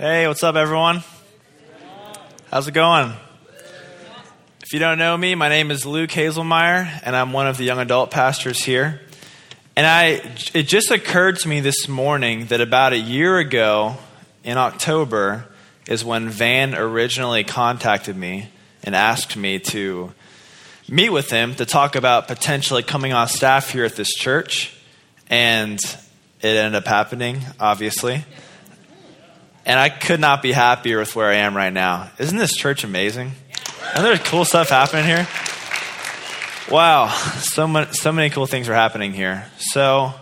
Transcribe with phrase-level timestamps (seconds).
[0.00, 1.02] Hey, what's up, everyone?
[2.50, 3.12] How's it going?
[4.62, 7.64] If you don't know me, my name is Luke Hazelmeyer, and I'm one of the
[7.64, 9.02] young adult pastors here.
[9.76, 10.22] And I,
[10.54, 13.98] it just occurred to me this morning that about a year ago,
[14.42, 15.44] in October,
[15.86, 18.48] is when Van originally contacted me
[18.82, 20.14] and asked me to
[20.88, 24.74] meet with him to talk about potentially coming on staff here at this church.
[25.28, 25.78] And
[26.40, 28.24] it ended up happening, obviously.
[29.70, 32.10] And I could not be happier with where I am right now.
[32.18, 33.30] Isn't this church amazing?
[33.92, 35.28] Isn't there cool stuff happening here?
[36.68, 39.46] Wow, so, much, so many cool things are happening here.
[39.58, 40.12] So,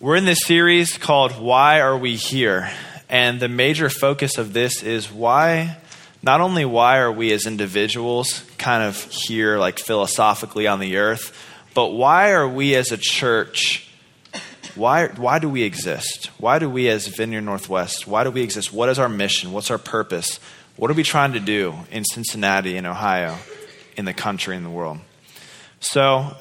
[0.00, 2.72] we're in this series called Why Are We Here?
[3.08, 5.76] And the major focus of this is why,
[6.24, 11.32] not only why are we as individuals kind of here, like philosophically on the earth,
[11.72, 13.91] but why are we as a church
[14.74, 16.30] why, why do we exist?
[16.38, 18.72] Why do we, as Vineyard Northwest, why do we exist?
[18.72, 19.52] What is our mission?
[19.52, 20.40] What's our purpose?
[20.76, 23.36] What are we trying to do in Cincinnati, in Ohio,
[23.96, 24.98] in the country, in the world?
[25.80, 26.34] So,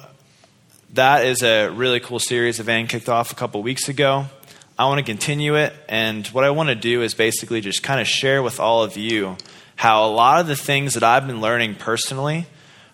[0.94, 4.26] that is a really cool series that Van kicked off a couple weeks ago.
[4.78, 8.00] I want to continue it, and what I want to do is basically just kind
[8.00, 9.38] of share with all of you
[9.76, 12.46] how a lot of the things that I've been learning personally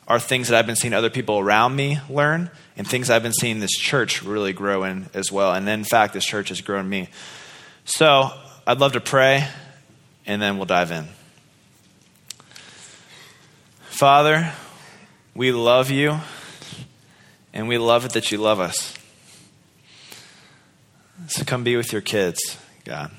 [0.07, 3.33] are things that I've been seeing other people around me learn and things I've been
[3.33, 5.53] seeing this church really grow in as well.
[5.53, 7.09] And in fact, this church has grown me.
[7.85, 8.31] So
[8.65, 9.47] I'd love to pray,
[10.25, 11.07] and then we'll dive in.
[13.89, 14.51] Father,
[15.33, 16.19] we love you,
[17.53, 18.93] and we love it that you love us.
[21.27, 23.11] So come be with your kids, God.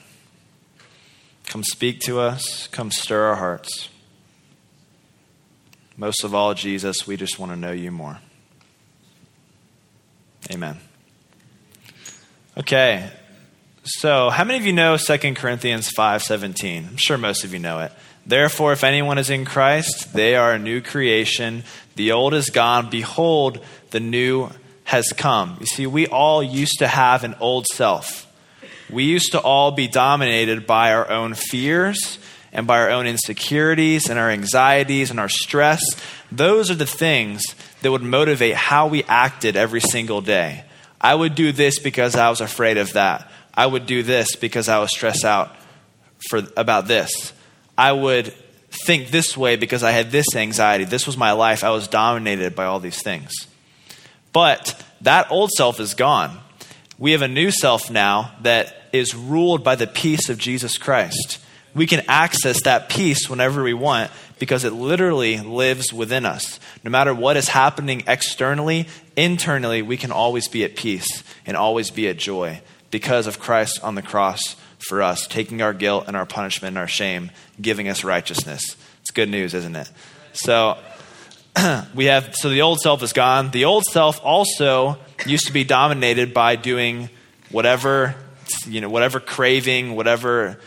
[1.47, 3.89] Come speak to us, come stir our hearts.
[5.99, 8.21] Most of all, Jesus, we just want to know you more.
[10.53, 10.79] Amen.
[12.57, 13.11] Okay.
[13.83, 16.87] So, how many of you know 2 Corinthians 5:17?
[16.89, 17.93] I'm sure most of you know it.
[18.25, 21.65] Therefore, if anyone is in Christ, they are a new creation.
[21.97, 24.51] The old is gone, behold, the new
[24.85, 25.57] has come.
[25.59, 28.27] You see, we all used to have an old self.
[28.89, 32.19] We used to all be dominated by our own fears
[32.59, 35.81] and by our own insecurities and our anxieties and our stress.
[36.33, 37.45] Those are the things
[37.83, 40.65] that would motivate how we acted every single day.
[41.01, 43.31] I would do this because I was afraid of that.
[43.55, 45.55] I would do this because I was stressed out
[46.29, 47.33] for, about this.
[47.79, 48.35] I would
[48.85, 50.83] think this way because I had this anxiety.
[50.83, 51.63] This was my life.
[51.63, 53.33] I was dominated by all these things.
[54.33, 56.37] But that old self is gone.
[56.99, 61.39] We have a new self now that is ruled by the peace of Jesus Christ.
[61.75, 66.59] We can access that peace whenever we want because it literally lives within us.
[66.85, 71.91] No matter what is happening externally, internally, we can always be at peace and always
[71.91, 76.17] be at joy because of Christ on the cross for us, taking our guilt and
[76.17, 77.31] our punishment and our shame,
[77.61, 78.77] giving us righteousness.
[79.01, 79.91] It's good news, isn't it?
[80.33, 80.79] So,
[81.95, 83.51] we have so the old self is gone.
[83.51, 87.11] The old self also used to be dominated by doing
[87.51, 88.15] whatever
[88.67, 90.59] you know, whatever craving, whatever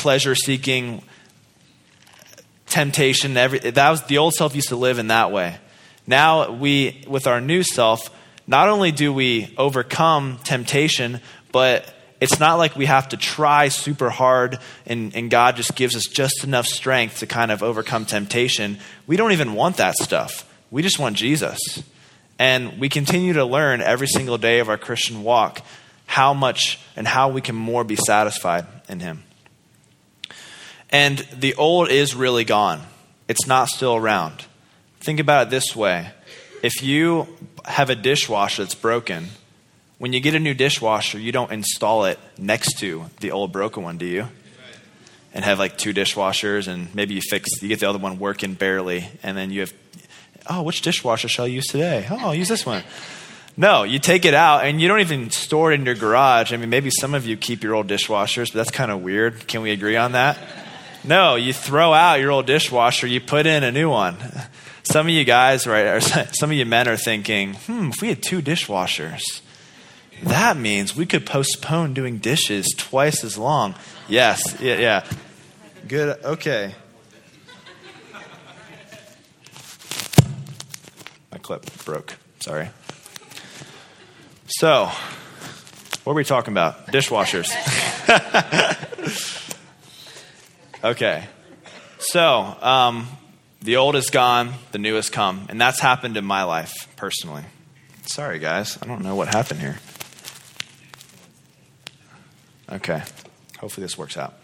[0.00, 1.02] pleasure seeking,
[2.66, 5.58] temptation, every, that was the old self used to live in that way.
[6.06, 8.10] Now we, with our new self,
[8.46, 11.20] not only do we overcome temptation,
[11.52, 15.94] but it's not like we have to try super hard and, and God just gives
[15.94, 18.78] us just enough strength to kind of overcome temptation.
[19.06, 20.50] We don't even want that stuff.
[20.70, 21.60] We just want Jesus.
[22.38, 25.62] And we continue to learn every single day of our Christian walk
[26.06, 29.22] how much and how we can more be satisfied in Him.
[30.90, 32.82] And the old is really gone,
[33.28, 34.44] it's not still around.
[35.00, 36.10] Think about it this way
[36.62, 37.26] if you
[37.64, 39.28] have a dishwasher that's broken,
[39.98, 43.82] when you get a new dishwasher, you don't install it next to the old broken
[43.82, 44.28] one, do you?
[45.32, 48.54] And have like two dishwashers, and maybe you fix, you get the other one working
[48.54, 49.72] barely, and then you have,
[50.48, 52.06] oh, which dishwasher shall I use today?
[52.10, 52.82] Oh, I'll use this one.
[53.56, 56.52] No, you take it out and you don't even store it in your garage.
[56.52, 59.46] I mean, maybe some of you keep your old dishwashers, but that's kind of weird.
[59.46, 60.38] Can we agree on that?
[61.02, 64.16] No, you throw out your old dishwasher, you put in a new one.
[64.82, 66.00] Some of you guys, right, or
[66.32, 69.22] some of you men are thinking, hmm, if we had two dishwashers,
[70.24, 73.74] that means we could postpone doing dishes twice as long.
[74.08, 75.06] Yes, yeah, yeah.
[75.88, 76.74] Good, okay.
[81.32, 82.16] My clip broke.
[82.40, 82.68] Sorry.
[84.46, 84.90] So,
[86.04, 86.88] what are we talking about?
[86.88, 87.48] Dishwashers.
[90.82, 91.26] Okay.
[91.98, 93.06] So, um,
[93.60, 95.46] the old is gone, the new has come.
[95.50, 97.44] And that's happened in my life personally.
[98.06, 98.78] Sorry, guys.
[98.82, 99.78] I don't know what happened here.
[102.72, 103.02] Okay.
[103.58, 104.34] Hopefully, this works out.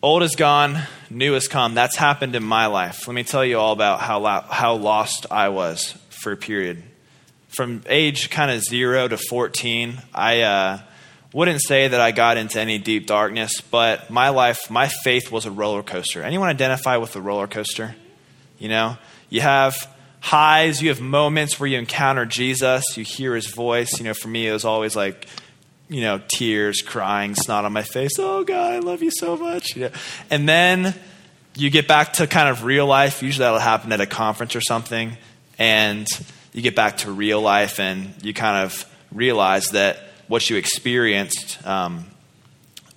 [0.00, 1.74] Old is gone, new is come.
[1.74, 3.08] That's happened in my life.
[3.08, 6.82] Let me tell you all about how, how lost I was for a period.
[7.48, 10.78] From age kind of zero to 14, I uh,
[11.34, 15.46] wouldn't say that I got into any deep darkness, but my life, my faith was
[15.46, 16.22] a roller coaster.
[16.22, 17.96] Anyone identify with a roller coaster?
[18.58, 18.96] You know,
[19.28, 19.74] you have
[20.20, 23.98] highs, you have moments where you encounter Jesus, you hear his voice.
[23.98, 25.26] You know, for me, it was always like,
[25.88, 28.12] you know, tears, crying, snot on my face.
[28.18, 29.76] Oh, God, I love you so much.
[29.76, 29.90] Yeah.
[30.30, 30.94] And then
[31.56, 33.24] you get back to kind of real life.
[33.24, 35.16] Usually that'll happen at a conference or something.
[35.58, 36.06] And
[36.52, 39.98] you get back to real life and you kind of realize that
[40.28, 42.06] what you experienced um,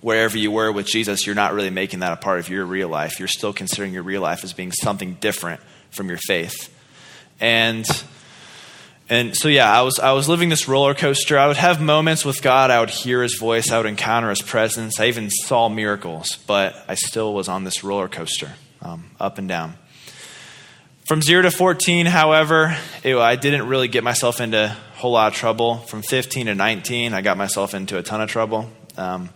[0.00, 2.88] wherever you were with Jesus, you're not really making that a part of your real
[2.88, 3.18] life.
[3.18, 5.60] You're still considering your real life as being something different
[5.90, 6.74] from your faith.
[7.40, 7.86] And
[9.10, 11.38] and so yeah, I was I was living this roller coaster.
[11.38, 12.70] I would have moments with God.
[12.70, 13.70] I would hear His voice.
[13.70, 15.00] I would encounter His presence.
[15.00, 18.52] I even saw miracles, but I still was on this roller coaster,
[18.82, 19.74] um, up and down.
[21.08, 25.32] From zero to fourteen, however, it, I didn't really get myself into a whole lot
[25.32, 25.78] of trouble.
[25.78, 28.68] From fifteen to nineteen, I got myself into a ton of trouble.
[28.98, 29.30] Um,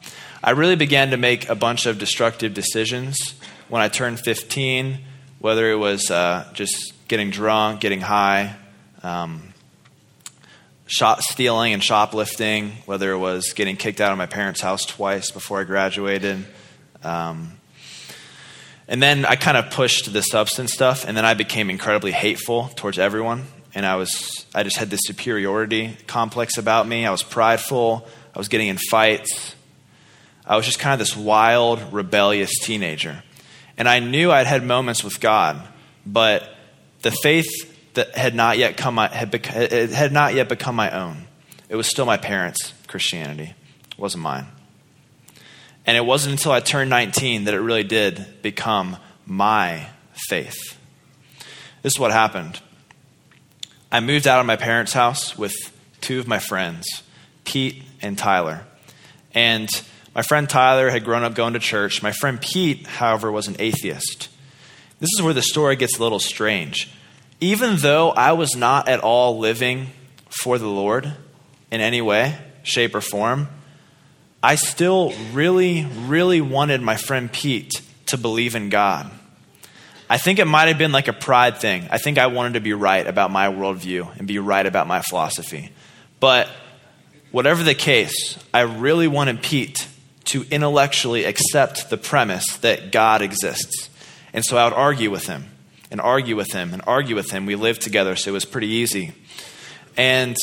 [0.45, 3.17] I really began to make a bunch of destructive decisions
[3.71, 4.99] when I turned fifteen.
[5.39, 8.55] Whether it was uh, just getting drunk, getting high.
[9.03, 9.55] Um,
[10.87, 15.31] shop stealing and shoplifting, whether it was getting kicked out of my parents' house twice
[15.31, 16.45] before I graduated.
[17.03, 17.53] Um,
[18.93, 22.69] and then I kind of pushed the substance stuff, and then I became incredibly hateful
[22.77, 23.47] towards everyone.
[23.75, 27.07] And I was, I just had this superiority complex about me.
[27.07, 28.07] I was prideful.
[28.35, 29.57] I was getting in fights.
[30.47, 33.23] I was just kind of this wild, rebellious teenager.
[33.79, 35.67] And I knew I'd had moments with God,
[36.05, 36.55] but
[37.01, 41.29] the faith that had not yet come had, bec- had not yet become my own.
[41.71, 43.55] It was still my parents' Christianity.
[43.91, 44.49] It wasn't mine.
[45.87, 48.97] And it wasn't until I turned 19 that it really did become
[49.27, 49.87] my
[50.29, 50.79] faith.
[51.83, 52.61] This is what happened.
[53.91, 55.55] I moved out of my parents' house with
[56.01, 56.87] two of my friends,
[57.45, 58.65] Pete and Tyler.
[59.35, 59.69] And
[60.15, 62.03] my friend Tyler had grown up going to church.
[62.03, 64.29] My friend Pete, however, was an atheist.
[65.01, 66.89] This is where the story gets a little strange
[67.43, 69.89] even though I was not at all living
[70.29, 71.13] for the Lord
[71.73, 73.49] in any way, shape, or form,
[74.43, 79.11] I still really, really wanted my friend Pete to believe in God.
[80.11, 81.87] I think it might have been like a pride thing.
[81.91, 85.01] I think I wanted to be right about my worldview and be right about my
[85.01, 85.71] philosophy.
[86.21, 86.51] But
[87.31, 89.89] whatever the case, I really wanted Pete
[90.27, 93.91] to intellectually accept the premise that God exists.
[94.33, 95.47] And so I would argue with him
[95.91, 97.47] and argue with him and argue with him.
[97.47, 99.13] We lived together, so it was pretty easy.
[99.97, 100.37] And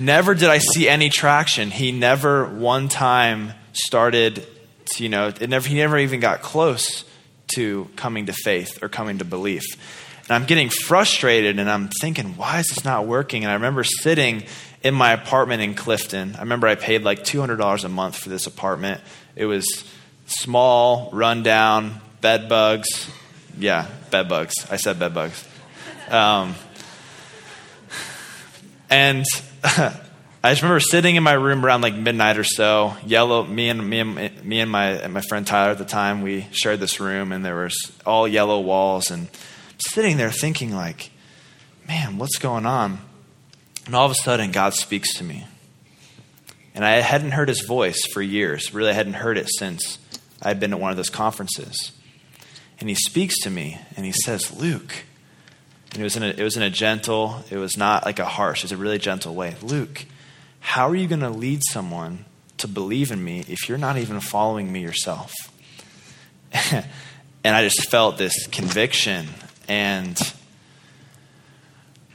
[0.00, 1.70] never did I see any traction.
[1.70, 4.46] He never one time started
[4.86, 7.04] to, you know, never, he never even got close
[7.54, 9.64] to coming to faith or coming to belief.
[10.22, 13.44] And I'm getting frustrated and I'm thinking, why is this not working?
[13.44, 14.44] And I remember sitting
[14.82, 16.34] in my apartment in Clifton.
[16.36, 19.00] I remember I paid like $200 a month for this apartment.
[19.36, 19.66] It was
[20.26, 23.10] small, rundown, bed bugs,
[23.58, 24.54] yeah, bed bugs.
[24.70, 25.46] I said bed bugs.
[26.08, 26.54] Um,
[28.88, 29.24] and
[30.42, 32.94] I just remember sitting in my room around like midnight or so.
[33.04, 36.46] Yellow, me and me and me and my my friend Tyler at the time, we
[36.52, 37.74] shared this room, and there was
[38.06, 39.10] all yellow walls.
[39.10, 39.28] And
[39.78, 41.10] sitting there thinking, like,
[41.86, 42.98] man, what's going on?
[43.86, 45.46] And all of a sudden, God speaks to me,
[46.74, 48.72] and I hadn't heard His voice for years.
[48.72, 49.98] Really, I hadn't heard it since
[50.42, 51.92] I'd been at one of those conferences
[52.80, 55.04] and he speaks to me and he says, Luke.
[55.92, 58.24] And it was in a, it was in a gentle, it was not like a
[58.24, 59.56] harsh, it was a really gentle way.
[59.62, 60.06] Luke,
[60.60, 62.24] how are you going to lead someone
[62.58, 65.32] to believe in me if you're not even following me yourself?
[66.52, 66.84] and
[67.44, 69.26] I just felt this conviction
[69.68, 70.18] and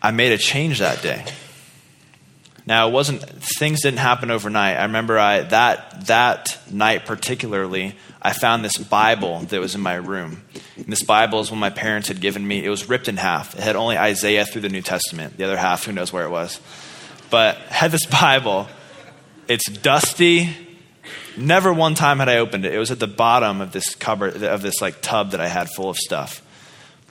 [0.01, 1.25] I made a change that day.
[2.67, 4.77] Now it wasn't things didn't happen overnight.
[4.77, 9.95] I remember I that that night particularly, I found this Bible that was in my
[9.95, 10.43] room.
[10.75, 12.65] And this Bible is one my parents had given me.
[12.65, 13.53] It was ripped in half.
[13.55, 15.37] It had only Isaiah through the New Testament.
[15.37, 16.59] The other half, who knows where it was.
[17.29, 18.67] But had this Bible.
[19.47, 20.49] It's dusty.
[21.37, 22.73] Never one time had I opened it.
[22.73, 25.69] It was at the bottom of this cupboard of this like tub that I had
[25.69, 26.41] full of stuff.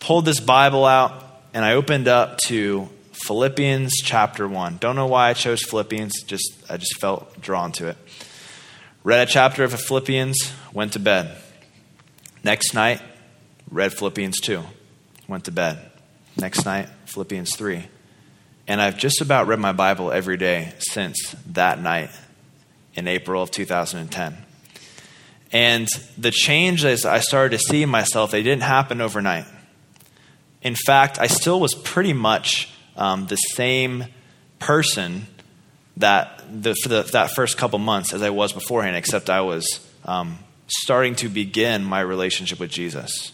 [0.00, 4.78] Pulled this Bible out and I opened up to Philippians chapter 1.
[4.78, 7.96] Don't know why I chose Philippians, just I just felt drawn to it.
[9.04, 11.36] Read a chapter of Philippians, went to bed.
[12.42, 13.00] Next night,
[13.70, 14.62] read Philippians 2,
[15.28, 15.78] went to bed.
[16.36, 17.86] Next night, Philippians 3.
[18.66, 22.10] And I've just about read my Bible every day since that night
[22.94, 24.36] in April of 2010.
[25.52, 25.86] And
[26.18, 29.44] the changes I started to see in myself, they didn't happen overnight.
[30.62, 34.06] In fact, I still was pretty much um, the same
[34.58, 35.26] person
[35.96, 39.80] that the, for the, that first couple months as I was beforehand, except I was
[40.04, 43.32] um, starting to begin my relationship with Jesus.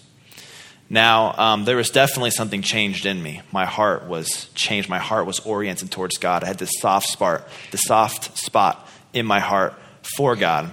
[0.93, 3.43] Now, um, there was definitely something changed in me.
[3.53, 4.89] My heart was changed.
[4.89, 6.43] My heart was oriented towards God.
[6.43, 9.75] I had this soft spot, the soft spot in my heart
[10.17, 10.71] for God.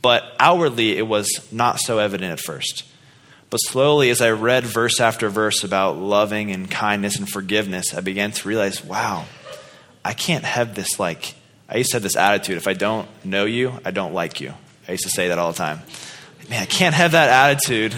[0.00, 2.84] But outwardly, it was not so evident at first.
[3.54, 8.00] But slowly, as I read verse after verse about loving and kindness and forgiveness, I
[8.00, 9.26] began to realize, wow,
[10.04, 11.36] I can't have this like,
[11.68, 14.54] I used to have this attitude if I don't know you, I don't like you.
[14.88, 15.82] I used to say that all the time.
[16.50, 17.94] Man, I can't have that attitude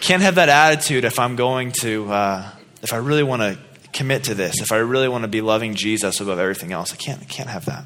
[0.00, 2.50] can't have that attitude if I'm going to, uh,
[2.82, 3.58] if I really want to
[3.92, 6.94] commit to this, if I really want to be loving Jesus above everything else.
[6.94, 7.84] I can't, I can't have that.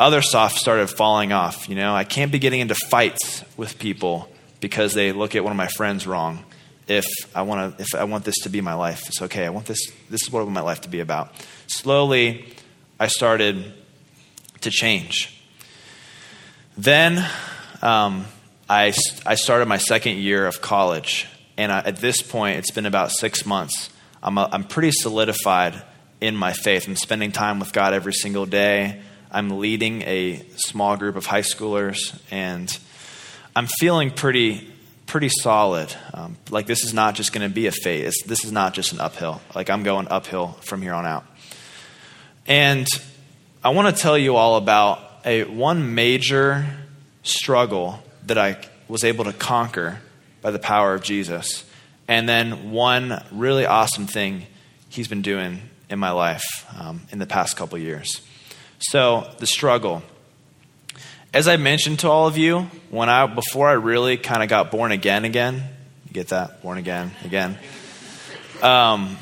[0.00, 1.68] Other stuff started falling off.
[1.68, 4.28] You know, I can't be getting into fights with people
[4.64, 6.42] because they look at one of my friends wrong.
[6.88, 7.04] If
[7.34, 9.44] I want to, if I want this to be my life, it's okay.
[9.44, 9.92] I want this.
[10.08, 11.34] This is what I want my life to be about.
[11.66, 12.46] Slowly,
[12.98, 13.74] I started
[14.62, 15.38] to change.
[16.78, 17.28] Then,
[17.82, 18.24] um,
[18.66, 18.94] I,
[19.26, 21.26] I started my second year of college.
[21.58, 23.90] And I, at this point, it's been about six months.
[24.22, 25.74] I'm, a, I'm pretty solidified
[26.22, 26.88] in my faith.
[26.88, 29.02] I'm spending time with God every single day.
[29.30, 32.74] I'm leading a small group of high schoolers, and
[33.56, 34.68] I'm feeling pretty,
[35.06, 35.94] pretty solid.
[36.12, 38.14] Um, like this is not just going to be a phase.
[38.26, 39.40] This is not just an uphill.
[39.54, 41.24] Like I'm going uphill from here on out.
[42.46, 42.86] And
[43.62, 46.66] I want to tell you all about a one major
[47.22, 48.58] struggle that I
[48.88, 50.00] was able to conquer
[50.42, 51.64] by the power of Jesus.
[52.08, 54.46] And then one really awesome thing
[54.88, 56.44] he's been doing in my life
[56.78, 58.20] um, in the past couple years.
[58.78, 60.02] So, the struggle.
[61.34, 62.60] As I mentioned to all of you,
[62.90, 65.64] when I before I really kind of got born again again,
[66.06, 66.62] you get that?
[66.62, 67.58] Born again again.
[68.62, 69.16] Um,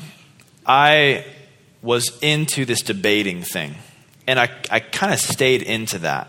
[0.63, 1.25] I
[1.81, 3.73] was into this debating thing.
[4.27, 6.27] And I, I kind of stayed into that.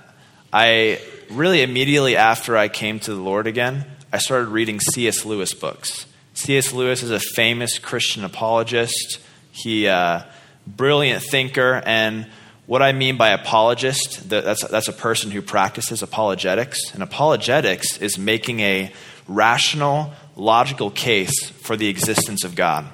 [0.50, 5.26] I really immediately after I came to the Lord again, I started reading C.S.
[5.26, 6.06] Lewis books.
[6.32, 6.72] C.S.
[6.72, 9.20] Lewis is a famous Christian apologist.
[9.52, 10.22] He uh,
[10.66, 12.26] brilliant thinker, and
[12.66, 16.94] what I mean by apologist, that's, that's a person who practices apologetics.
[16.94, 18.92] And apologetics is making a
[19.28, 22.86] rational, logical case for the existence of God.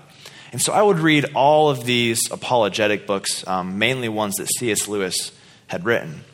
[0.53, 4.89] And so I would read all of these apologetic books, um, mainly ones that C.S.
[4.89, 5.31] Lewis
[5.69, 6.25] had written.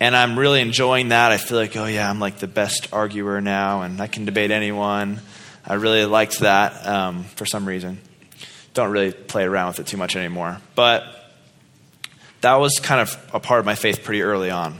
[0.00, 1.30] And I'm really enjoying that.
[1.30, 4.50] I feel like, oh, yeah, I'm like the best arguer now, and I can debate
[4.50, 5.20] anyone.
[5.64, 8.00] I really liked that um, for some reason.
[8.74, 10.58] Don't really play around with it too much anymore.
[10.74, 11.23] But
[12.44, 14.78] that was kind of a part of my faith pretty early on.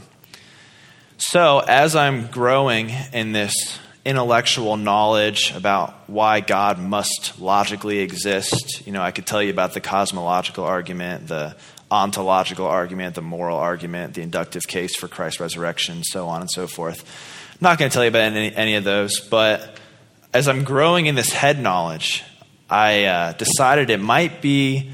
[1.17, 3.55] So, as I'm growing in this
[4.05, 9.73] intellectual knowledge about why God must logically exist, you know, I could tell you about
[9.73, 11.55] the cosmological argument, the
[11.89, 16.67] ontological argument, the moral argument, the inductive case for Christ's resurrection, so on and so
[16.67, 17.03] forth.
[17.53, 19.79] I'm not going to tell you about any, any, of those, but
[20.35, 22.23] as I'm growing in this head knowledge,
[22.69, 24.91] I uh, decided it might be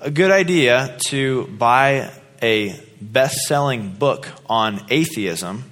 [0.00, 2.10] a good idea to buy
[2.42, 5.70] a best selling book on atheism,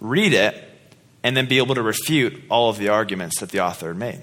[0.00, 0.62] read it,
[1.22, 4.22] and then be able to refute all of the arguments that the author had made.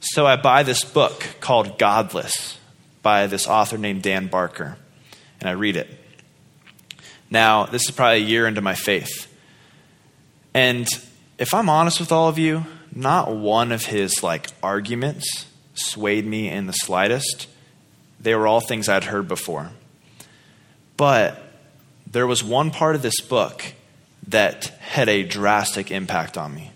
[0.00, 2.58] So I buy this book called Godless
[3.02, 4.76] by this author named Dan Barker,
[5.40, 5.88] and I read it.
[7.30, 9.28] Now, this is probably a year into my faith.
[10.54, 10.86] And
[11.38, 16.48] if I'm honest with all of you, not one of his like arguments swayed me
[16.48, 17.48] in the slightest.
[18.22, 19.70] They were all things I'd heard before.
[20.96, 21.42] But
[22.06, 23.64] there was one part of this book
[24.28, 26.70] that had a drastic impact on me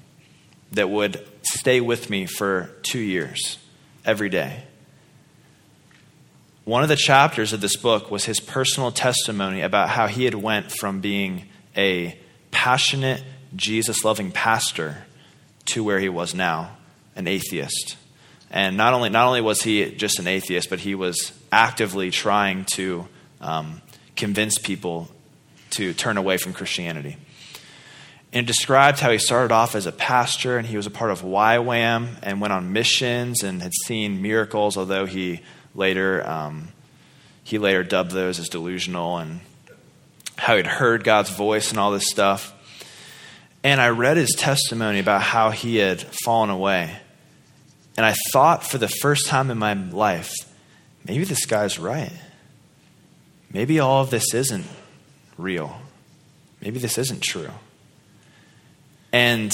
[0.72, 3.58] that would stay with me for two years
[4.04, 4.64] every day.
[6.64, 10.34] One of the chapters of this book was his personal testimony about how he had
[10.34, 11.44] went from being
[11.76, 12.18] a
[12.50, 13.22] passionate,
[13.54, 15.04] Jesus loving pastor
[15.66, 16.76] to where he was now,
[17.14, 17.96] an atheist.
[18.50, 22.64] And not only, not only was he just an atheist, but he was actively trying
[22.74, 23.08] to
[23.40, 23.82] um,
[24.14, 25.08] convince people
[25.70, 27.16] to turn away from Christianity.
[28.32, 31.10] And it described how he started off as a pastor and he was a part
[31.10, 35.40] of YWAM and went on missions and had seen miracles, although he
[35.74, 36.68] later um,
[37.44, 39.40] he later dubbed those as delusional and
[40.36, 42.52] how he'd heard God's voice and all this stuff.
[43.62, 46.96] And I read his testimony about how he had fallen away.
[47.96, 50.32] And I thought for the first time in my life,
[51.06, 52.12] maybe this guy's right.
[53.52, 54.66] Maybe all of this isn't
[55.38, 55.80] real.
[56.60, 57.50] Maybe this isn't true.
[59.12, 59.52] And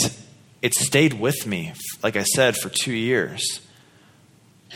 [0.61, 1.73] it stayed with me,
[2.03, 3.61] like I said, for two years.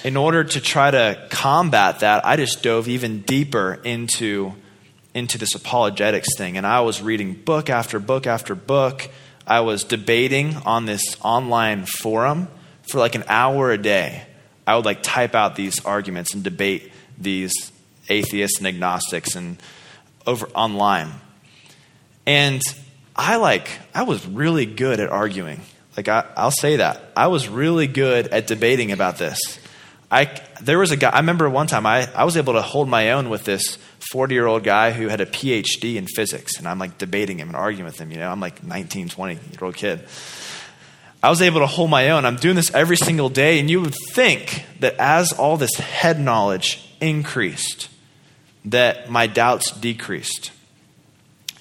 [0.05, 4.53] In order to try to combat that, I just dove even deeper into,
[5.15, 6.57] into this apologetics thing.
[6.57, 9.09] And I was reading book after book after book.
[9.47, 12.49] I was debating on this online forum
[12.91, 14.23] for like an hour a day.
[14.67, 17.53] I would like type out these arguments and debate these
[18.09, 19.59] atheists and agnostics and
[20.27, 21.13] over online.
[22.27, 22.61] And
[23.15, 25.61] I like I was really good at arguing.
[25.97, 27.01] Like I, I'll say that.
[27.17, 29.39] I was really good at debating about this.
[30.11, 32.89] I there was a guy I remember one time I, I was able to hold
[32.89, 33.79] my own with this
[34.13, 37.49] 40 year old guy who had a PhD in physics and I'm like debating him
[37.49, 38.31] and arguing with him, you know.
[38.31, 40.07] I'm like 19, 20 year old kid.
[41.23, 42.25] I was able to hold my own.
[42.25, 46.21] I'm doing this every single day, and you would think that as all this head
[46.21, 47.89] knowledge increased,
[48.67, 50.53] that my doubts decreased.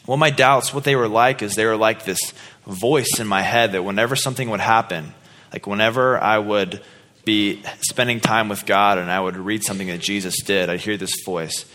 [0.06, 2.34] Well, my doubts, what they were like is they were like this
[2.68, 5.14] voice in my head that whenever something would happen,
[5.52, 6.82] like whenever I would
[7.24, 10.98] be spending time with God and I would read something that Jesus did, I'd hear
[10.98, 11.66] this voice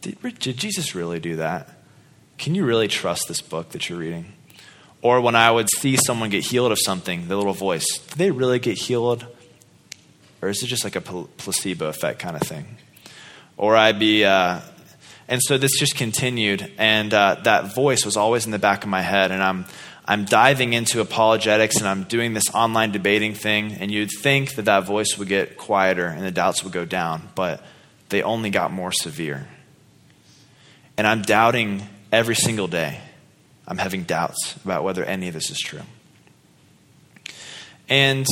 [0.00, 1.68] Did, did Jesus really do that?
[2.38, 4.32] Can you really trust this book that you're reading?
[5.02, 8.30] Or when I would see someone get healed of something, the little voice, did they
[8.30, 9.26] really get healed?
[10.42, 12.66] Or is it just like a placebo effect kind of thing?
[13.56, 14.60] Or I'd be, uh,
[15.28, 18.90] and so this just continued, and uh, that voice was always in the back of
[18.90, 19.66] my head, and I'm,
[20.06, 24.64] I'm diving into apologetics and I'm doing this online debating thing, and you'd think that
[24.64, 27.62] that voice would get quieter and the doubts would go down, but
[28.08, 29.46] they only got more severe.
[30.96, 33.00] And I'm doubting every single day.
[33.70, 35.82] I'm having doubts about whether any of this is true.
[37.88, 38.26] And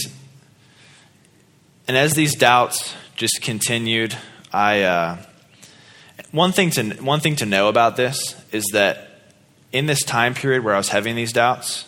[1.87, 4.16] and as these doubts just continued,
[4.52, 5.18] I uh,
[6.33, 9.33] one thing to one thing to know about this is that
[9.71, 11.87] in this time period where I was having these doubts,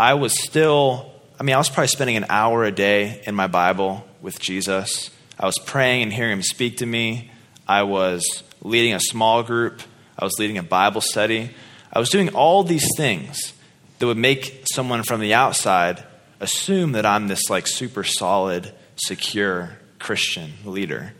[0.00, 1.12] I was still.
[1.38, 5.10] I mean, I was probably spending an hour a day in my Bible with Jesus.
[5.38, 7.30] I was praying and hearing Him speak to me.
[7.66, 9.82] I was leading a small group.
[10.18, 11.50] I was leading a Bible study.
[11.94, 13.54] I was doing all these things
[13.98, 16.02] that would make someone from the outside
[16.40, 21.14] assume that I'm this like super solid, secure Christian leader.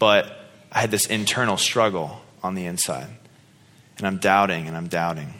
[0.00, 0.36] But
[0.72, 3.08] I had this internal struggle on the inside.
[3.98, 5.34] And I'm doubting and I'm doubting.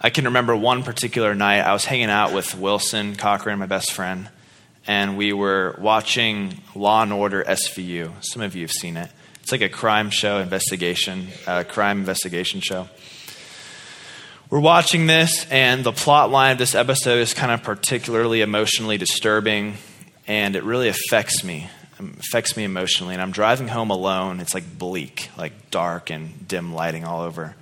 [0.00, 3.92] I can remember one particular night I was hanging out with Wilson Cochran, my best
[3.92, 4.28] friend,
[4.86, 8.12] and we were watching Law and Order SVU.
[8.20, 9.10] Some of you have seen it.
[9.48, 12.86] It's like a crime show, investigation, uh, crime investigation show.
[14.50, 18.98] We're watching this, and the plot line of this episode is kind of particularly emotionally
[18.98, 19.78] disturbing,
[20.26, 21.70] and it really affects me.
[21.98, 23.14] It affects me emotionally.
[23.14, 24.40] And I'm driving home alone.
[24.40, 27.56] It's like bleak, like dark and dim lighting all over.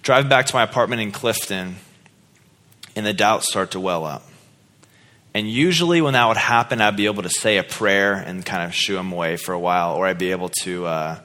[0.00, 1.76] Driving back to my apartment in Clifton,
[2.96, 4.22] and the doubts start to well up.
[5.32, 8.64] And usually, when that would happen, I'd be able to say a prayer and kind
[8.64, 11.20] of shoo them away for a while, or I'd be able to, uh,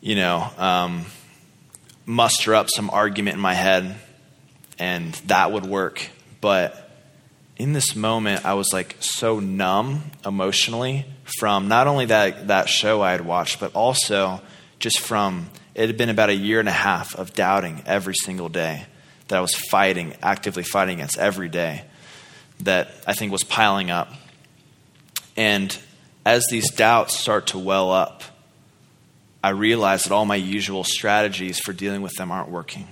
[0.00, 1.06] you know, um,
[2.06, 3.96] muster up some argument in my head,
[4.78, 6.08] and that would work.
[6.40, 6.90] But
[7.56, 13.02] in this moment, I was like so numb emotionally from not only that, that show
[13.02, 14.40] I had watched, but also
[14.78, 18.48] just from it had been about a year and a half of doubting every single
[18.48, 18.84] day
[19.28, 21.84] that I was fighting, actively fighting against every day
[22.62, 24.08] that I think was piling up.
[25.36, 25.76] And
[26.24, 28.22] as these doubts start to well up,
[29.42, 32.86] I realize that all my usual strategies for dealing with them aren't working.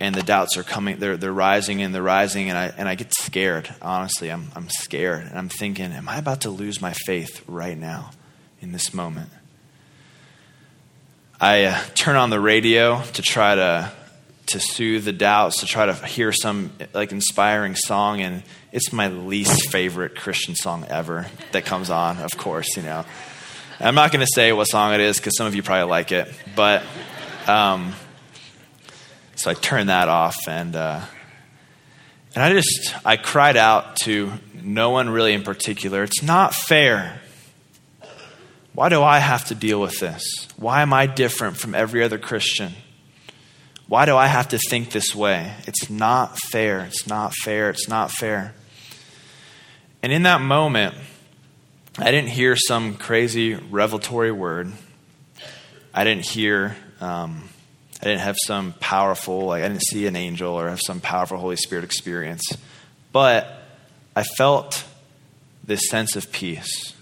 [0.00, 2.94] And the doubts are coming, they're, they're rising and they're rising, and I, and I
[2.94, 3.74] get scared.
[3.82, 5.24] Honestly, I'm, I'm scared.
[5.24, 8.10] And I'm thinking, am I about to lose my faith right now
[8.60, 9.30] in this moment?
[11.40, 13.92] I uh, turn on the radio to try to
[14.48, 19.08] to soothe the doubts, to try to hear some like inspiring song, and it's my
[19.08, 22.18] least favorite Christian song ever that comes on.
[22.18, 23.04] Of course, you know.
[23.80, 26.10] I'm not going to say what song it is because some of you probably like
[26.10, 26.82] it, but
[27.46, 27.94] um,
[29.36, 31.00] so I turned that off, and uh,
[32.34, 36.02] and I just I cried out to no one really in particular.
[36.02, 37.20] It's not fair.
[38.74, 40.22] Why do I have to deal with this?
[40.56, 42.72] Why am I different from every other Christian?
[43.88, 45.54] Why do I have to think this way?
[45.66, 46.80] It's not fair.
[46.80, 47.70] It's not fair.
[47.70, 48.54] It's not fair.
[50.02, 50.94] And in that moment,
[51.96, 54.70] I didn't hear some crazy revelatory word.
[55.94, 57.48] I didn't hear, um,
[58.02, 61.38] I didn't have some powerful, like, I didn't see an angel or have some powerful
[61.38, 62.44] Holy Spirit experience.
[63.10, 63.62] But
[64.14, 64.84] I felt
[65.64, 66.92] this sense of peace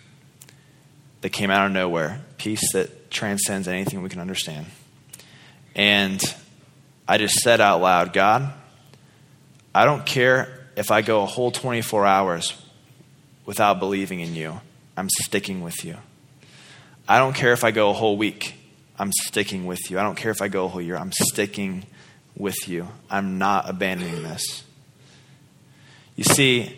[1.21, 4.67] that came out of nowhere, peace that transcends anything we can understand.
[5.75, 6.23] And
[7.09, 8.53] I just said out loud, God,
[9.75, 12.61] I don't care if I go a whole 24 hours
[13.45, 14.61] without believing in you.
[14.97, 15.97] I'm sticking with you.
[17.09, 18.55] I don't care if I go a whole week.
[18.99, 19.99] I'm sticking with you.
[19.99, 20.97] I don't care if I go a whole year.
[20.97, 21.85] I'm sticking
[22.37, 22.89] with you.
[23.09, 24.65] I'm not abandoning this.
[26.17, 26.77] You see,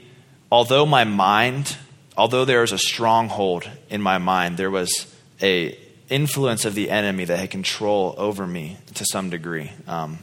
[0.51, 1.77] although my mind,
[2.17, 5.79] although there was a stronghold in my mind, there was a
[6.09, 9.71] influence of the enemy that had control over me to some degree.
[9.87, 10.19] Um,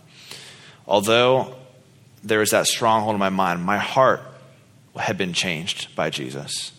[0.87, 1.55] although
[2.23, 4.21] there was that stronghold in my mind, my heart
[4.97, 6.71] had been changed by Jesus.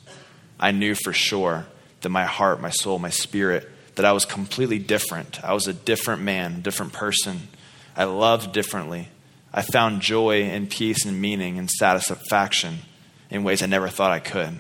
[0.59, 1.67] I knew for sure
[2.01, 5.43] that my heart, my soul, my spirit, that I was completely different.
[5.45, 7.49] I was a different man, different person.
[7.97, 9.09] I loved differently.
[9.53, 12.81] I found joy and peace and meaning and satisfaction
[13.31, 14.59] in ways I never thought I could.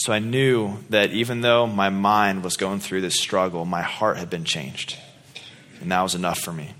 [0.00, 4.16] So I knew that even though my mind was going through this struggle, my heart
[4.16, 4.96] had been changed.
[5.82, 6.70] And that was enough for me.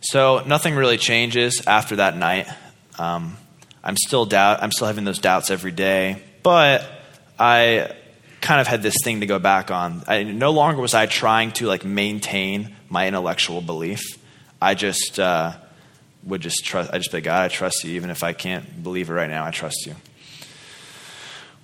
[0.00, 2.48] So nothing really changes after that night.
[2.98, 3.36] Um,
[3.84, 4.64] I'm still doubt.
[4.64, 6.90] I'm still having those doubts every day, but
[7.38, 7.94] I
[8.40, 10.02] kind of had this thing to go back on.
[10.08, 14.02] I, no longer was I trying to like maintain my intellectual belief.
[14.60, 15.52] I just uh,
[16.24, 16.92] would just trust.
[16.92, 19.44] I just say, God, I trust you, even if I can't believe it right now.
[19.44, 19.94] I trust you.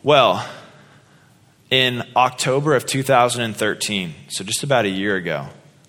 [0.03, 0.49] Well,
[1.69, 5.49] in October of 2013, so just about a year ago,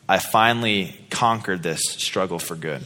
[0.09, 2.83] I finally conquered this struggle for good.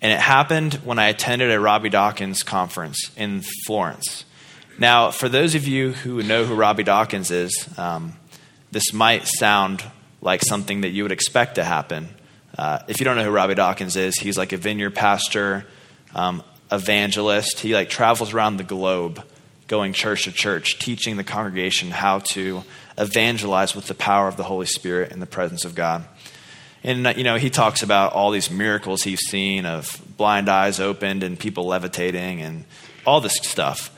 [0.00, 4.24] And it happened when I attended a Robby Dawkins conference in Florence.
[4.78, 8.14] Now, for those of you who know who Robby Dawkins is, um,
[8.72, 9.84] this might sound
[10.22, 12.08] like something that you would expect to happen.
[12.56, 15.66] Uh, if you don't know who Robby Dawkins is, he's like a vineyard pastor,
[16.14, 17.60] um, evangelist.
[17.60, 19.22] He like travels around the globe,
[19.68, 22.64] going church to church, teaching the congregation how to
[22.96, 26.04] evangelize with the power of the Holy Spirit in the presence of God.
[26.82, 30.80] And, uh, you know, he talks about all these miracles he's seen of blind eyes
[30.80, 32.64] opened and people levitating and
[33.06, 33.94] all this stuff.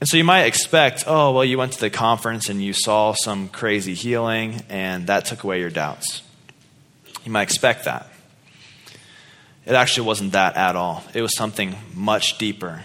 [0.00, 3.12] And so you might expect, oh, well, you went to the conference and you saw
[3.12, 6.22] some crazy healing and that took away your doubts.
[7.24, 8.10] You might expect that.
[9.66, 11.04] It actually wasn't that at all.
[11.14, 12.84] It was something much deeper,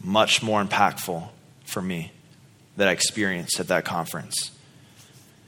[0.00, 1.28] much more impactful
[1.72, 2.12] for me
[2.76, 4.50] that I experienced at that conference.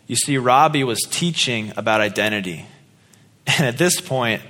[0.07, 2.67] You see, Robby was teaching about identity
[3.47, 4.43] and at this point,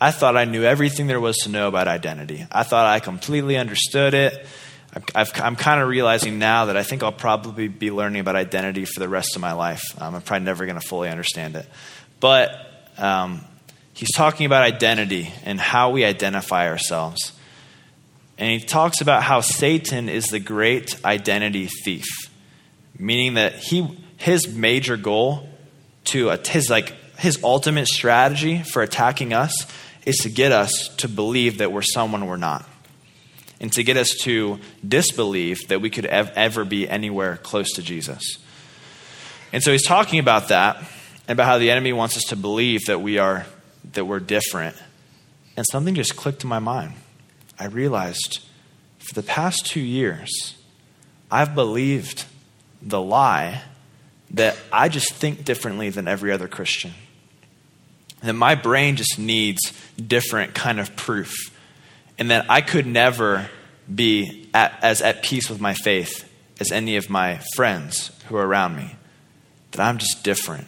[0.00, 2.46] I thought I knew everything there was to know about identity.
[2.50, 4.46] I thought I completely understood it.
[5.14, 8.84] i am kind of realizing now that I think I'll probably be learning about identity
[8.84, 9.82] for the rest of my life.
[9.98, 11.66] Um, I'm probably never going to fully understand it.
[12.20, 12.50] But
[12.98, 13.42] um,
[13.94, 17.32] he's talking about identity and how we identify ourselves.
[18.38, 22.06] And he talks about how Satan is the great identity thief,
[22.98, 25.48] meaning that he, his major goal
[26.04, 29.66] to his like his ultimate strategy for attacking us
[30.04, 32.68] is to get us to believe that we're someone we're not.
[33.60, 37.82] And to get us to disbelieve that we could ev- ever be anywhere close to
[37.82, 38.38] Jesus.
[39.52, 40.78] And so he's talking about that
[41.28, 43.46] and about how the enemy wants us to believe that we are
[43.92, 44.76] that we're different.
[45.56, 46.94] And something just clicked in my mind.
[47.62, 48.40] I realized
[48.98, 50.56] for the past 2 years
[51.30, 52.24] I've believed
[52.82, 53.62] the lie
[54.30, 56.92] that I just think differently than every other Christian.
[58.20, 59.60] That my brain just needs
[59.96, 61.32] different kind of proof.
[62.18, 63.48] And that i could never
[63.92, 68.46] be at, as at peace with my faith as any of my friends who are
[68.46, 68.96] around me.
[69.70, 70.66] That i'm just different.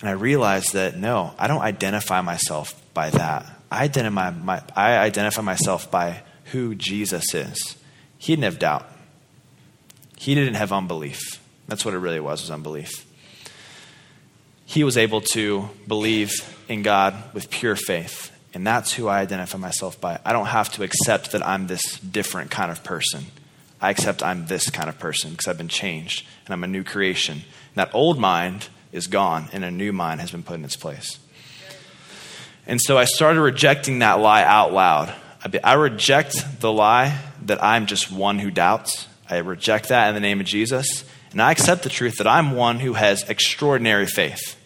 [0.00, 4.98] And i realized that no i don't identify myself by that i identify, my, I
[4.98, 7.76] identify myself by who jesus is
[8.18, 8.86] he didn't have doubt
[10.16, 13.04] he didn't have unbelief that's what it really was was unbelief
[14.68, 16.30] he was able to believe
[16.68, 18.30] in God with pure faith.
[18.52, 20.20] And that's who I identify myself by.
[20.26, 23.24] I don't have to accept that I'm this different kind of person.
[23.80, 26.84] I accept I'm this kind of person because I've been changed and I'm a new
[26.84, 27.36] creation.
[27.36, 30.76] And that old mind is gone and a new mind has been put in its
[30.76, 31.18] place.
[32.68, 35.12] And so I started rejecting that lie out loud.
[35.64, 39.08] I reject the lie that I'm just one who doubts.
[39.28, 41.04] I reject that in the name of Jesus.
[41.32, 44.56] And I accept the truth that I'm one who has extraordinary faith.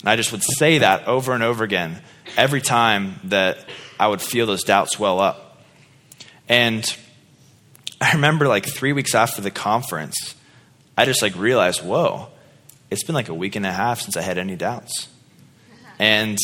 [0.00, 2.02] And I just would say that over and over again
[2.36, 3.66] every time that
[3.98, 5.62] I would feel those doubts well up.
[6.48, 6.84] And
[8.00, 10.34] I remember like three weeks after the conference,
[10.98, 12.28] I just like realized, whoa,
[12.90, 15.08] it's been like a week and a half since I had any doubts.
[15.98, 16.36] And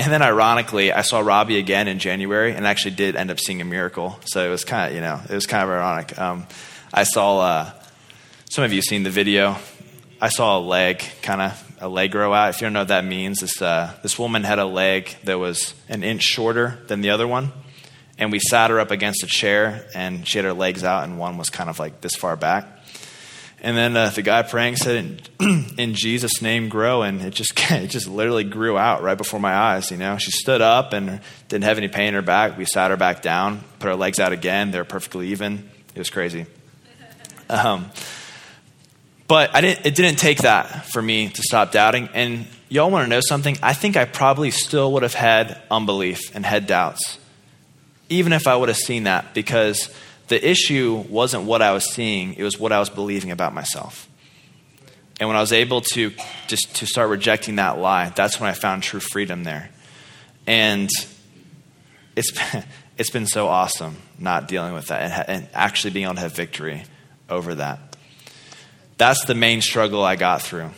[0.00, 3.60] and then ironically, I saw Robby again in January and actually did end up seeing
[3.60, 4.18] a miracle.
[4.24, 6.18] So it was kind of, you know, it was kind of ironic.
[6.18, 6.46] Um,
[6.92, 7.70] I saw, uh,
[8.50, 9.56] some of you seen the video.
[10.20, 12.50] I saw a leg kind of a leg grow out.
[12.50, 15.38] If you don't know what that means, this, uh, this woman had a leg that
[15.38, 17.52] was an inch shorter than the other one.
[18.18, 21.18] And we sat her up against a chair, and she had her legs out, and
[21.18, 22.66] one was kind of like this far back.
[23.62, 24.96] And then uh, the guy praying said,
[25.38, 27.02] in, in, Jesus' name, grow.
[27.02, 30.16] And it just, it just literally grew out right before my eyes, you know.
[30.16, 32.56] She stood up and didn't have any pain in her back.
[32.56, 34.70] We sat her back down, put her legs out again.
[34.70, 35.68] They were perfectly even.
[35.94, 36.46] It was crazy.
[37.52, 37.90] Um,
[39.26, 42.08] but I didn't, it didn't take that for me to stop doubting.
[42.14, 43.58] And y'all want to know something?
[43.62, 47.18] I think I probably still would have had unbelief and had doubts,
[48.08, 49.92] even if I would have seen that, because
[50.30, 54.08] the issue wasn't what I was seeing, it was what I was believing about myself.
[55.18, 56.12] And when I was able to
[56.46, 59.70] just to start rejecting that lie, that's when I found true freedom there.
[60.46, 60.88] And
[62.14, 62.64] it's been,
[62.96, 66.32] it's been so awesome not dealing with that and, and actually being able to have
[66.32, 66.84] victory
[67.28, 67.96] over that.
[68.98, 70.70] That's the main struggle I got through.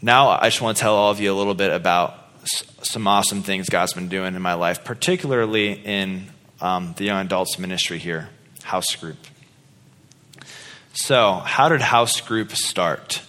[0.00, 2.14] Now, I just want to tell all of you a little bit about
[2.82, 6.26] some awesome things God's been doing in my life, particularly in
[6.60, 8.28] um, the young adults ministry here,
[8.62, 9.16] House Group.
[10.92, 13.22] So, how did House Group start?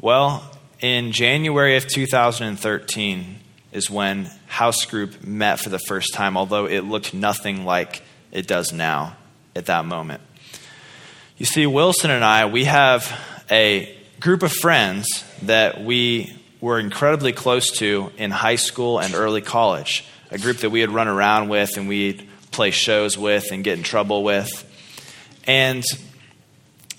[0.00, 0.50] Well,
[0.80, 3.36] in January of 2013
[3.72, 8.02] is when House Group met for the first time, although it looked nothing like
[8.32, 9.16] it does now
[9.54, 10.20] at that moment.
[11.36, 13.16] You see, Wilson and I, we have
[13.50, 19.40] a group of friends that we were incredibly close to in high school and early
[19.40, 20.04] college.
[20.30, 22.28] A group that we had run around with and we'd
[22.58, 24.50] play shows with and get in trouble with.
[25.46, 25.84] And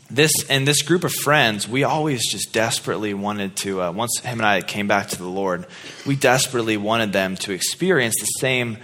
[0.10, 3.82] this and this group of friends, we always just desperately wanted to.
[3.82, 5.67] Uh, once him and I came back to the Lord,
[6.08, 8.78] we desperately wanted them to experience the same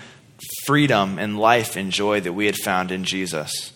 [0.65, 3.71] freedom and life and joy that we had found in Jesus.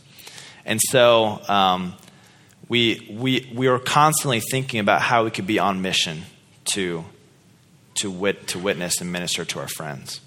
[0.66, 1.96] And so um,
[2.68, 6.24] we, we, we were constantly thinking about how we could be on mission
[6.74, 7.06] to,
[7.96, 10.20] to, wit, to witness and minister to our friends.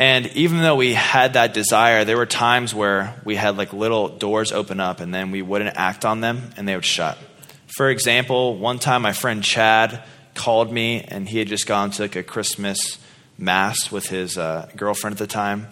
[0.00, 4.08] And even though we had that desire, there were times where we had like little
[4.08, 7.18] doors open up and then we wouldn't act on them and they would shut.
[7.66, 12.02] For example, one time my friend Chad called me and he had just gone to
[12.02, 12.98] like a Christmas
[13.36, 15.68] mass with his uh, girlfriend at the time.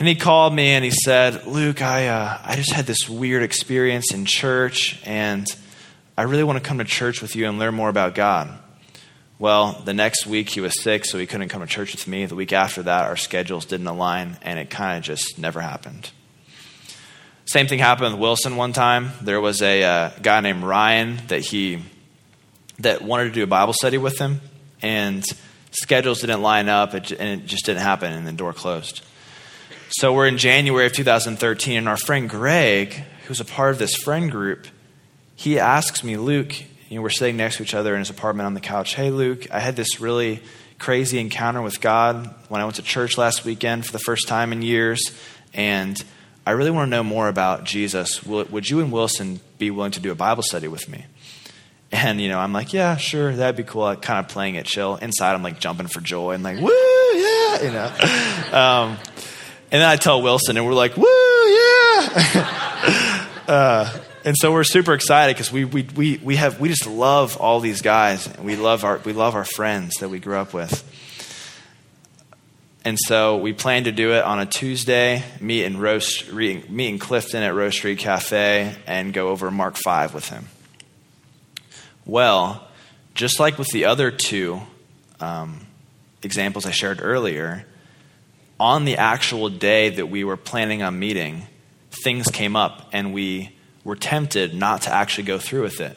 [0.00, 3.44] And he called me and he said, Luke, I, uh, I just had this weird
[3.44, 5.46] experience in church, and
[6.18, 8.50] I really want to come to church with you and learn more about God.
[9.44, 12.24] Well, the next week he was sick, so he couldn't come to church with me.
[12.24, 16.10] The week after that, our schedules didn't align, and it kind of just never happened.
[17.44, 19.10] Same thing happened with Wilson one time.
[19.20, 21.82] There was a uh, guy named Ryan that he
[22.78, 24.40] that wanted to do a Bible study with him,
[24.80, 25.22] and
[25.72, 29.04] schedules didn't line up, and it just didn't happen, and the door closed.
[29.90, 32.94] So we're in January of 2013, and our friend Greg,
[33.26, 34.68] who's a part of this friend group,
[35.36, 36.54] he asks me, Luke,
[36.88, 38.94] you know, we're sitting next to each other in his apartment on the couch.
[38.94, 40.42] Hey, Luke, I had this really
[40.78, 44.52] crazy encounter with God when I went to church last weekend for the first time
[44.52, 45.02] in years,
[45.52, 46.02] and
[46.46, 48.22] I really want to know more about Jesus.
[48.24, 51.06] Would you and Wilson be willing to do a Bible study with me?
[51.90, 53.84] And, you know, I'm like, yeah, sure, that'd be cool.
[53.84, 54.96] I'm kind of playing it chill.
[54.96, 57.92] Inside, I'm like jumping for joy and like, woo, yeah, you know.
[58.54, 58.98] Um,
[59.72, 63.26] and then I tell Wilson, and we're like, woo, yeah.
[63.48, 67.36] uh, and so we're super excited because we, we, we, we, have, we just love
[67.36, 68.26] all these guys.
[68.26, 70.82] And we love, our, we love our friends that we grew up with.
[72.86, 76.98] And so we plan to do it on a Tuesday, meet in, Rose, meet in
[76.98, 80.48] Clifton at Rose Street Cafe, and go over Mark 5 with him.
[82.06, 82.66] Well,
[83.14, 84.60] just like with the other two
[85.20, 85.66] um,
[86.22, 87.66] examples I shared earlier,
[88.58, 91.46] on the actual day that we were planning on meeting,
[92.04, 93.53] things came up and we
[93.84, 95.96] were tempted not to actually go through with it.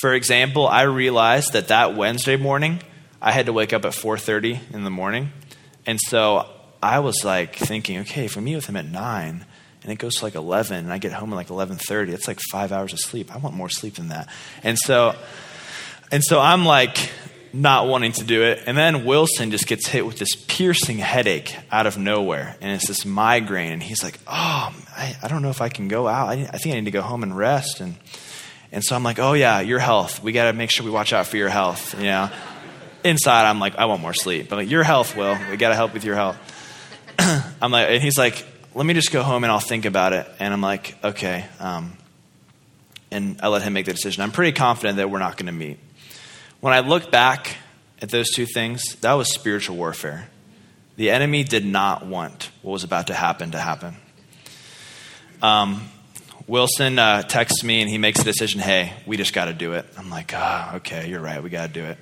[0.00, 2.80] For example, I realized that that Wednesday morning,
[3.20, 5.32] I had to wake up at 4:30 in the morning.
[5.86, 6.46] And so
[6.82, 9.44] I was like thinking, okay, if we meet with him at 9
[9.82, 12.40] and it goes to like 11 and I get home at like 11:30, it's like
[12.50, 13.34] 5 hours of sleep.
[13.34, 14.28] I want more sleep than that.
[14.62, 15.16] And so
[16.12, 17.10] and so I'm like
[17.60, 18.62] not wanting to do it.
[18.66, 22.56] And then Wilson just gets hit with this piercing headache out of nowhere.
[22.60, 23.72] And it's this migraine.
[23.72, 26.28] And he's like, Oh, I, I don't know if I can go out.
[26.28, 27.80] I, I, think I need to go home and rest.
[27.80, 27.96] And,
[28.72, 30.22] and so I'm like, Oh, yeah, your health.
[30.22, 31.98] We got to make sure we watch out for your health.
[31.98, 32.30] You know?
[33.04, 34.48] Inside, I'm like, I want more sleep.
[34.48, 35.38] But like, your health, Will.
[35.50, 36.36] We got to help with your health.
[37.18, 40.28] I'm like, and he's like, Let me just go home and I'll think about it.
[40.38, 41.46] And I'm like, Okay.
[41.60, 41.96] Um,
[43.10, 44.22] and I let him make the decision.
[44.22, 45.78] I'm pretty confident that we're not going to meet.
[46.60, 47.56] When I look back
[48.00, 50.28] at those two things, that was spiritual warfare.
[50.96, 53.96] The enemy did not want what was about to happen to happen.
[55.42, 55.88] Um,
[56.46, 59.74] Wilson uh, texts me and he makes a decision hey, we just got to do
[59.74, 59.84] it.
[59.98, 61.98] I'm like, oh, okay, you're right, we got to do it.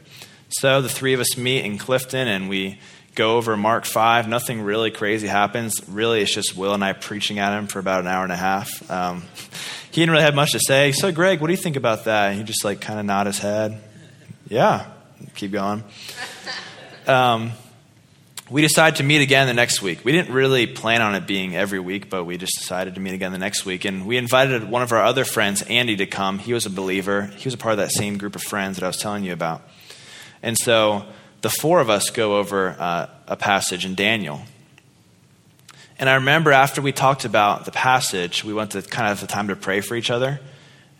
[0.50, 2.78] So the three of us meet in Clifton and we
[3.14, 4.28] go over Mark 5.
[4.28, 5.74] Nothing really crazy happens.
[5.88, 8.36] Really, it's just Will and I preaching at him for about an hour and a
[8.36, 8.88] half.
[8.90, 9.24] Um,
[9.90, 10.92] he didn't really have much to say.
[10.92, 12.30] So, Greg, what do you think about that?
[12.30, 13.82] And he just like kind of nod his head.
[14.48, 14.86] Yeah,
[15.34, 15.84] keep going.
[17.06, 17.52] Um,
[18.50, 20.04] we decided to meet again the next week.
[20.04, 23.14] We didn't really plan on it being every week, but we just decided to meet
[23.14, 23.86] again the next week.
[23.86, 26.38] And we invited one of our other friends, Andy, to come.
[26.38, 27.22] He was a believer.
[27.22, 29.32] He was a part of that same group of friends that I was telling you
[29.32, 29.62] about.
[30.42, 31.06] And so
[31.40, 34.42] the four of us go over uh, a passage in Daniel.
[35.98, 39.26] And I remember after we talked about the passage, we went to kind of the
[39.26, 40.38] time to pray for each other.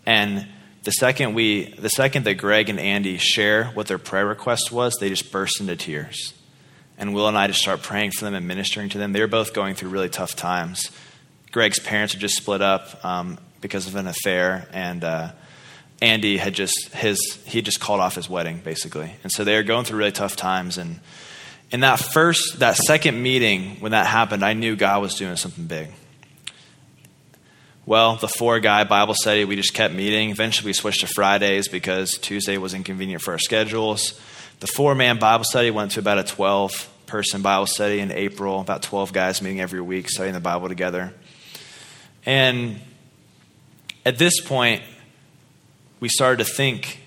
[0.07, 0.47] And
[0.85, 4.95] the second we, the second that Greg and Andy share what their prayer request was,
[5.01, 6.35] they just burst into tears.
[6.99, 9.13] And Will and I just start praying for them and ministering to them.
[9.13, 10.91] They were both going through really tough times.
[11.51, 15.33] Greg's parents had just split up um, because of an affair, and uh,
[16.03, 19.63] Andy had just his he just called off his wedding basically, and so they were
[19.63, 20.79] going through really tough times.
[20.79, 21.01] And
[21.71, 25.67] in that first, that second meeting when that happened, I knew God was doing something
[25.67, 25.89] big.
[27.87, 30.31] Well, the four guy Bible study, we just kept meeting.
[30.31, 34.19] Eventually, we switched to Fridays because Tuesday was inconvenient for our schedules.
[34.61, 38.59] The four man Bible study went to about a 12 person Bible study in April,
[38.61, 41.13] about 12 guys meeting every week, studying the Bible together.
[42.25, 42.81] And
[44.07, 44.83] at this point,
[46.01, 47.01] we started to think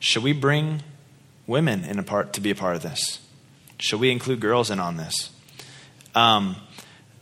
[0.00, 0.82] should we bring
[1.46, 3.18] women in a part, to be a part of this?
[3.78, 5.30] Should we include girls in on this?
[6.14, 6.56] Um,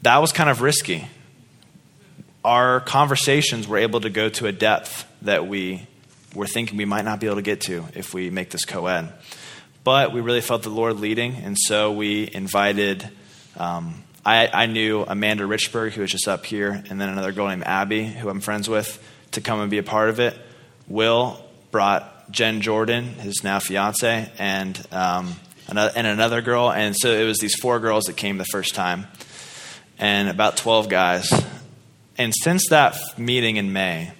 [0.02, 1.08] that was kind of risky.
[2.46, 5.84] Our conversations were able to go to a depth that we
[6.32, 8.86] were thinking we might not be able to get to if we make this co
[8.86, 9.12] ed.
[9.82, 13.10] But we really felt the Lord leading, and so we invited.
[13.56, 17.48] Um, I, I, knew Amanda Richburg, who was just up here, and then another girl
[17.48, 20.38] named Abby, who I'm friends with, to come and be a part of it.
[20.86, 25.34] Will brought Jen Jordan, his now fiance, and um,
[25.66, 28.76] another, and another girl, and so it was these four girls that came the first
[28.76, 29.08] time,
[29.98, 31.28] and about twelve guys.
[32.18, 34.12] And since that meeting in May,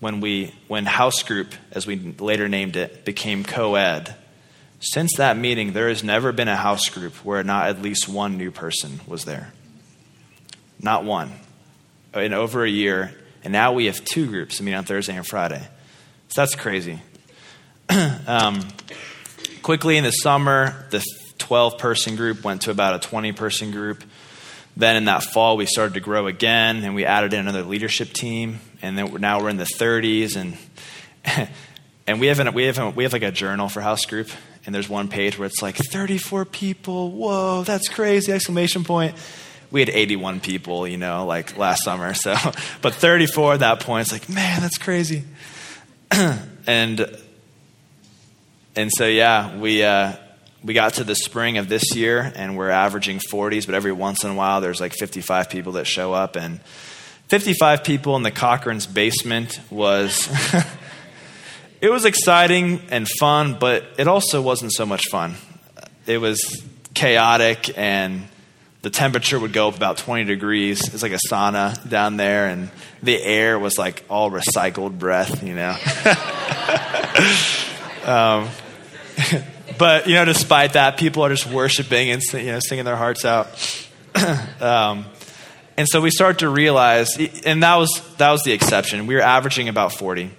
[0.00, 4.14] when we when house group, as we later named it, became co-ed
[4.80, 8.38] since that meeting, there has never been a house group where not at least one
[8.38, 9.52] new person was there.
[10.80, 11.32] Not one.
[12.14, 13.14] In over a year.
[13.44, 15.62] And now we have two groups that meet on Thursday and Friday.
[16.28, 17.00] So that's crazy.
[18.26, 18.66] um,
[19.62, 21.04] quickly in the summer, the
[21.38, 24.02] 12 person group went to about a 20 person group.
[24.80, 28.14] Then in that fall, we started to grow again, and we added in another leadership
[28.14, 28.60] team.
[28.80, 30.56] And then now we're in the 30s, and
[32.06, 34.30] and we have we have we have like a journal for house group,
[34.64, 37.10] and there's one page where it's like 34 people.
[37.10, 38.32] Whoa, that's crazy!
[38.32, 39.14] Exclamation point.
[39.70, 42.14] We had 81 people, you know, like last summer.
[42.14, 42.34] So,
[42.82, 45.24] but 34 at that point, it's like, man, that's crazy.
[46.66, 47.06] and
[48.74, 50.14] and so yeah, we uh,
[50.62, 53.66] we got to the spring of this year, and we're averaging 40s.
[53.66, 56.60] But every once in a while, there's like 55 people that show up, and
[57.28, 60.28] 55 people in the Cochran's basement was.
[61.80, 65.34] it was exciting and fun, but it also wasn't so much fun.
[66.06, 66.62] It was
[66.94, 68.28] chaotic, and
[68.82, 70.92] the temperature would go up about 20 degrees.
[70.92, 72.70] It's like a sauna down there, and
[73.02, 75.76] the air was like all recycled breath, you know.
[78.12, 78.48] um,
[79.80, 83.24] but, you know, despite that, people are just worshiping and you know, singing their hearts
[83.24, 83.48] out.
[84.60, 85.06] um,
[85.76, 89.08] and so we start to realize, and that was, that was the exception.
[89.08, 90.30] We were averaging about 40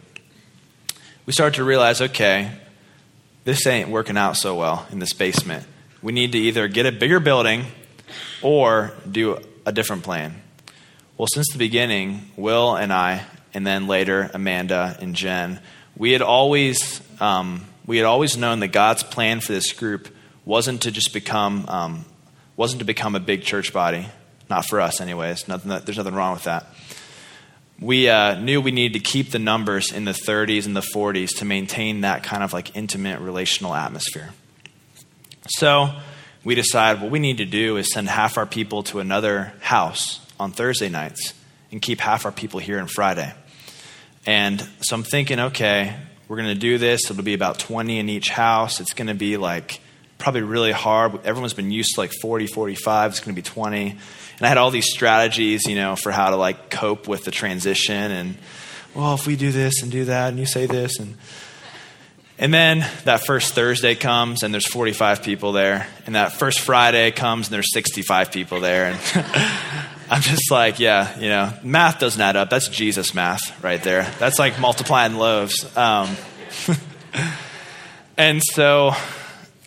[1.25, 2.51] we start to realize okay,
[3.43, 5.65] this ain't working out so well in this basement.
[6.01, 7.65] We need to either get a bigger building
[8.41, 10.41] or do a different plan.
[11.17, 13.23] Well, since the beginning, Will and I,
[13.53, 15.59] and then later Amanda and Jen,
[15.95, 20.13] we had always um, we had always known that God's plan for this group
[20.45, 22.05] wasn't to just become um,
[22.57, 24.07] wasn't to become a big church body.
[24.49, 25.47] Not for us, anyways.
[25.47, 26.67] Nothing that, there's nothing wrong with that
[27.81, 31.39] we uh, knew we needed to keep the numbers in the 30s and the 40s
[31.39, 34.29] to maintain that kind of like intimate relational atmosphere.
[35.49, 35.89] So
[36.43, 40.23] we decided what we need to do is send half our people to another house
[40.39, 41.33] on Thursday nights
[41.71, 43.33] and keep half our people here on Friday.
[44.27, 45.95] And so I'm thinking, okay,
[46.31, 47.11] we're going to do this.
[47.11, 48.79] It'll be about 20 in each house.
[48.79, 49.81] It's going to be like
[50.17, 51.25] probably really hard.
[51.25, 53.11] Everyone's been used to like 40, 45.
[53.11, 53.89] It's going to be 20.
[53.89, 53.99] And
[54.39, 58.11] I had all these strategies, you know, for how to like cope with the transition
[58.11, 58.37] and,
[58.95, 61.17] well, if we do this and do that and you say this and
[62.39, 65.85] and then that first Thursday comes and there's 45 people there.
[66.05, 68.85] And that first Friday comes and there's 65 people there.
[68.85, 68.99] And
[70.11, 72.49] I'm just like, yeah, you know, math doesn't add up.
[72.49, 74.03] That's Jesus math right there.
[74.19, 75.65] That's like multiplying loaves.
[75.77, 76.17] Um,
[78.17, 78.91] and so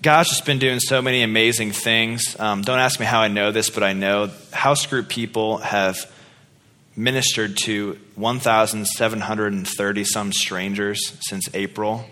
[0.03, 2.39] God's just been doing so many amazing things.
[2.39, 5.97] Um, don't ask me how I know this, but I know house group people have
[6.95, 12.05] ministered to 1,730 some strangers since April.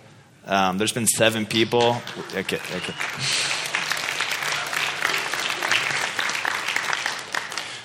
[0.47, 2.01] Um, there's been seven people.
[2.35, 2.95] Okay, okay.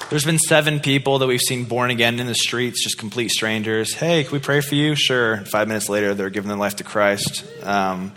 [0.10, 3.94] There's been seven people that we've seen born again in the streets, just complete strangers.
[3.94, 4.96] Hey, can we pray for you?
[4.96, 5.44] Sure.
[5.52, 7.44] Five minutes later, they're giving their life to Christ.
[7.62, 8.14] Um,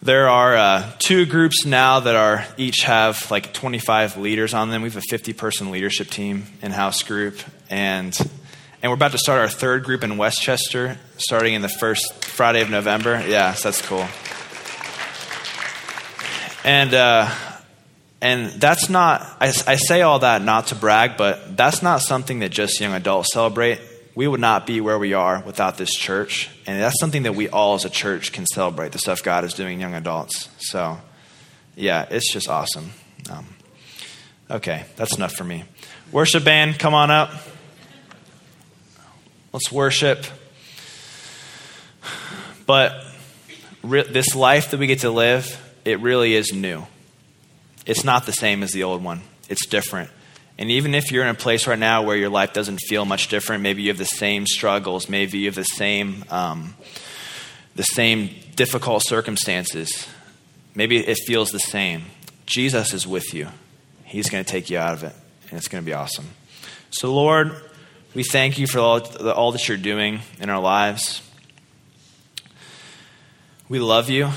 [0.00, 4.80] there are uh, two groups now that are each have like 25 leaders on them.
[4.80, 8.18] We have a 50 person leadership team in house group, and
[8.80, 12.62] and we're about to start our third group in Westchester, starting in the first Friday
[12.62, 13.22] of November.
[13.28, 14.08] Yeah, so that's cool.
[16.64, 17.30] And uh,
[18.20, 22.40] and that's not, I, I say all that not to brag, but that's not something
[22.40, 23.78] that just young adults celebrate.
[24.16, 26.50] We would not be where we are without this church.
[26.66, 29.54] And that's something that we all as a church can celebrate the stuff God is
[29.54, 30.48] doing in young adults.
[30.58, 30.98] So,
[31.76, 32.90] yeah, it's just awesome.
[33.30, 33.46] Um,
[34.50, 35.62] okay, that's enough for me.
[36.10, 37.30] Worship band, come on up.
[39.52, 40.24] Let's worship.
[42.66, 42.92] But
[43.84, 46.84] re- this life that we get to live, it really is new
[47.88, 49.22] it's not the same as the old one.
[49.48, 50.10] It's different.
[50.58, 53.28] And even if you're in a place right now where your life doesn't feel much
[53.28, 56.74] different, maybe you have the same struggles, maybe you have the same, um,
[57.76, 60.06] the same difficult circumstances,
[60.74, 62.04] maybe it feels the same.
[62.44, 63.48] Jesus is with you.
[64.04, 65.14] He's going to take you out of it,
[65.48, 66.26] and it's going to be awesome.
[66.90, 67.52] So, Lord,
[68.14, 71.22] we thank you for all, all that you're doing in our lives.
[73.68, 74.30] We love you.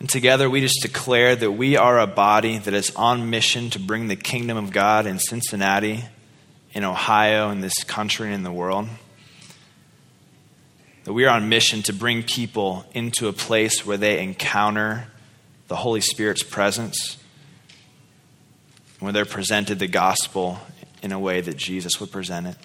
[0.00, 3.80] And together we just declare that we are a body that is on mission to
[3.80, 6.04] bring the kingdom of God in Cincinnati,
[6.72, 8.88] in Ohio, in this country, and in the world.
[11.04, 15.08] That we are on mission to bring people into a place where they encounter
[15.66, 17.16] the Holy Spirit's presence,
[19.00, 20.60] where they're presented the gospel
[21.02, 22.56] in a way that Jesus would present it.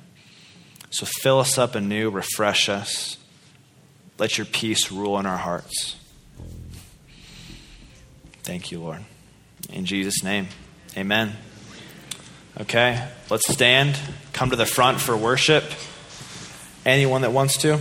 [0.91, 3.17] So fill us up anew, refresh us.
[4.19, 5.95] Let your peace rule in our hearts.
[8.43, 8.99] Thank you, Lord.
[9.71, 10.47] In Jesus' name,
[10.97, 11.33] amen.
[12.59, 13.97] Okay, let's stand.
[14.33, 15.63] Come to the front for worship.
[16.85, 17.79] Anyone that wants to?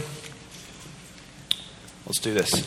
[2.06, 2.66] Let's do this.